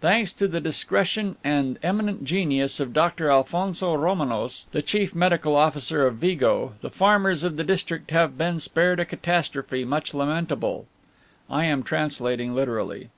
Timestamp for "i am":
11.48-11.84